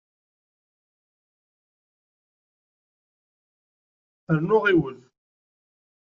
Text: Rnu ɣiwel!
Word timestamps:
Rnu 4.35 4.57
ɣiwel! 4.63 4.97